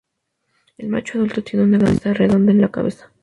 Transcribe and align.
El 0.79 0.87
macho 0.89 1.19
adulto 1.19 1.43
tiene 1.43 1.63
una 1.63 1.77
cresta 1.77 2.11
redonda 2.11 2.51
en 2.51 2.61
la 2.61 2.71
cabeza. 2.71 3.11